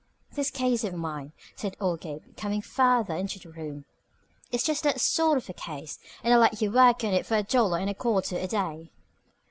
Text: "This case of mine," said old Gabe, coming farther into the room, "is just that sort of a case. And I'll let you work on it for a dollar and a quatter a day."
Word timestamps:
"This 0.33 0.49
case 0.49 0.83
of 0.83 0.95
mine," 0.95 1.31
said 1.55 1.77
old 1.79 2.01
Gabe, 2.01 2.35
coming 2.35 2.63
farther 2.63 3.13
into 3.13 3.37
the 3.37 3.49
room, 3.51 3.85
"is 4.51 4.63
just 4.63 4.81
that 4.81 4.99
sort 4.99 5.37
of 5.37 5.47
a 5.47 5.53
case. 5.53 5.99
And 6.23 6.33
I'll 6.33 6.39
let 6.39 6.59
you 6.59 6.71
work 6.71 7.03
on 7.03 7.13
it 7.13 7.23
for 7.23 7.37
a 7.37 7.43
dollar 7.43 7.77
and 7.77 7.87
a 7.87 7.93
quatter 7.93 8.35
a 8.39 8.47
day." 8.47 8.89